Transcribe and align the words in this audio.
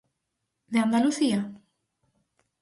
¿De 0.71 0.77
Andalucía? 0.81 1.39